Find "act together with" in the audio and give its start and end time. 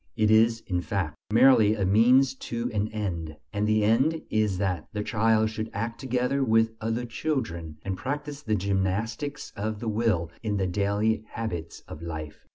5.75-6.73